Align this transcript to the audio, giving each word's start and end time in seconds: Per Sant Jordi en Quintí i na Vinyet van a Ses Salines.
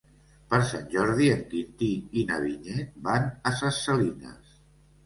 Per 0.53 0.59
Sant 0.69 0.87
Jordi 0.93 1.27
en 1.35 1.43
Quintí 1.51 1.91
i 2.23 2.25
na 2.33 2.41
Vinyet 2.47 2.97
van 3.11 3.31
a 3.53 3.57
Ses 3.61 3.83
Salines. 3.87 4.61